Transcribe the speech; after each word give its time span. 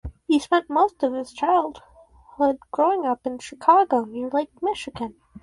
He 0.27 0.39
spent 0.39 0.67
most 0.67 1.03
of 1.03 1.13
his 1.13 1.31
childhood 1.31 2.57
growing 2.71 3.05
up 3.05 3.27
in 3.27 3.37
Chicago 3.37 4.03
near 4.05 4.29
Lake 4.31 4.49
Michigan. 4.59 5.13